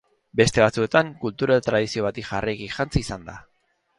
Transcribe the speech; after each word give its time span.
Beste 0.39 0.61
batzuetan, 0.63 1.11
kultura 1.25 1.59
tradizio 1.67 2.05
bati 2.07 2.25
jarraiki 2.31 2.71
jantzi 2.79 3.03
izan 3.07 3.29
da. 3.31 3.37